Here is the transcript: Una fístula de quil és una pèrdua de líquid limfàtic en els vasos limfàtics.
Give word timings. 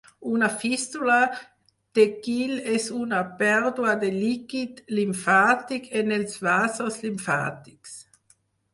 Una 0.35 0.47
fístula 0.61 1.17
de 1.99 2.05
quil 2.29 2.55
és 2.79 2.89
una 3.01 3.21
pèrdua 3.43 3.95
de 4.07 4.11
líquid 4.19 4.83
limfàtic 5.01 5.89
en 6.03 6.19
els 6.21 6.45
vasos 6.51 7.03
limfàtics. 7.07 7.99